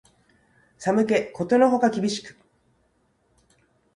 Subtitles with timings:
[0.79, 2.35] 寒気ことのほか厳しく